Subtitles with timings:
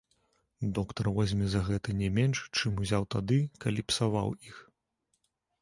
[0.77, 4.57] Доктар возьме за гэта не менш, чым узяў тады, калі псаваў іх.